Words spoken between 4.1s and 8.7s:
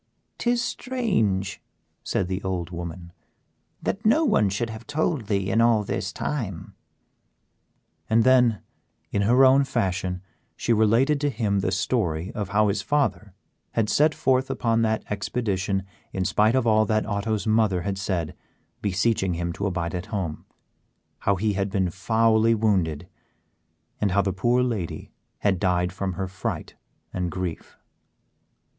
one should have told thee in all this time." And then,